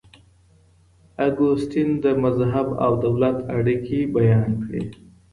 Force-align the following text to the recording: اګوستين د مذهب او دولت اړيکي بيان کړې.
اګوستين 1.27 1.89
د 2.03 2.05
مذهب 2.23 2.67
او 2.83 2.91
دولت 3.03 3.37
اړيکي 3.57 3.99
بيان 4.15 4.49
کړې. 4.63 4.83